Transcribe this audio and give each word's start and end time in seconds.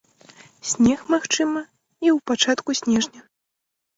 Снег 0.69 1.01
магчымы 1.13 1.61
і 2.05 2.07
ў 2.15 2.17
пачатку 2.31 2.69
снежня. 2.83 3.21